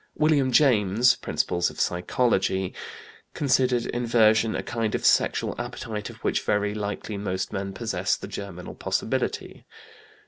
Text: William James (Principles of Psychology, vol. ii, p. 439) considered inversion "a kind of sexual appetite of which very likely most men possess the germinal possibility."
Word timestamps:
William 0.15 0.51
James 0.51 1.15
(Principles 1.15 1.69
of 1.69 1.79
Psychology, 1.79 2.69
vol. 2.69 2.69
ii, 2.69 2.69
p. 2.71 2.75
439) 3.33 3.33
considered 3.35 3.95
inversion 3.95 4.55
"a 4.55 4.63
kind 4.63 4.95
of 4.95 5.05
sexual 5.05 5.53
appetite 5.59 6.09
of 6.09 6.15
which 6.23 6.41
very 6.41 6.73
likely 6.73 7.17
most 7.19 7.53
men 7.53 7.71
possess 7.71 8.15
the 8.15 8.27
germinal 8.27 8.73
possibility." 8.73 9.63